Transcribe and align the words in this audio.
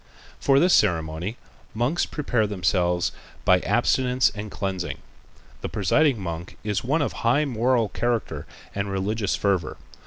For 0.39 0.59
this 0.59 0.73
ceremony 0.73 1.37
the 1.73 1.77
monks 1.77 2.07
prepare 2.07 2.47
themselves 2.47 3.11
by 3.45 3.59
abstinence 3.59 4.31
and 4.33 4.49
cleansing. 4.49 4.97
The 5.61 5.69
presiding 5.69 6.19
monk 6.19 6.57
is 6.63 6.83
one 6.83 7.03
of 7.03 7.13
high 7.13 7.45
moral 7.45 7.87
character 7.87 8.47
and 8.73 8.89
religious 8.89 9.35
fervor. 9.35 9.77